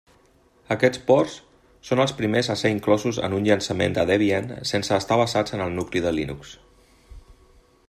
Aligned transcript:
Aquests 0.75 1.01
ports 1.09 1.35
són 1.89 2.01
els 2.05 2.13
primers 2.21 2.49
a 2.53 2.55
ser 2.61 2.71
inclosos 2.77 3.19
en 3.29 3.37
un 3.41 3.45
llançament 3.49 3.99
de 3.99 4.07
Debian 4.13 4.49
sense 4.73 4.97
estar 4.99 5.21
basats 5.23 5.57
en 5.59 5.65
el 5.67 5.77
nucli 5.79 6.05
de 6.07 6.17
Linux. 6.19 6.57